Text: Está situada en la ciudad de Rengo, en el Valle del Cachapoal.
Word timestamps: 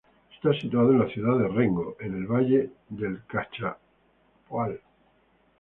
Está 0.33 0.51
situada 0.59 0.89
en 0.93 0.97
la 0.99 1.07
ciudad 1.09 1.37
de 1.37 1.47
Rengo, 1.47 1.95
en 1.99 2.15
el 2.15 2.25
Valle 2.25 2.71
del 2.89 3.23
Cachapoal. 3.27 4.79